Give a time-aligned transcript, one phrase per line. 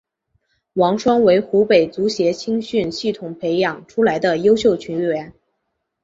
[0.73, 5.31] 王霜为湖北足协青训系统培养出来的优秀球员。